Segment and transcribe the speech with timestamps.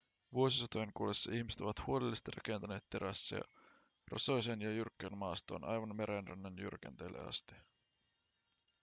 [0.33, 3.41] vuosisatojen kuluessa ihmiset ovat huolellisesti rakentaneet terasseja
[4.11, 7.55] rosoiseen ja jyrkkään maastoon aivan merenrannan jyrkänteille asti